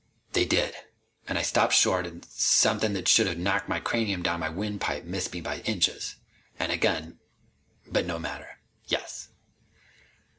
"They 0.33 0.45
did. 0.45 0.73
And 1.27 1.37
I 1.37 1.43
stopped 1.43 1.73
short 1.73 2.07
an' 2.07 2.23
something 2.27 2.93
that 2.93 3.07
should've 3.07 3.37
knocked 3.37 3.69
my 3.69 3.79
cranium 3.79 4.23
down 4.23 4.39
my 4.39 4.49
windpipe 4.49 5.03
missed 5.03 5.31
me 5.31 5.41
by 5.41 5.59
inches. 5.59 6.15
An' 6.57 6.71
again 6.71 7.19
But 7.85 8.07
no 8.07 8.17
matter. 8.17 8.57
Yes." 8.87 9.27